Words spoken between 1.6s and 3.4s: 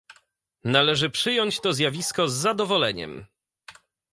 zjawisko z zadowoleniem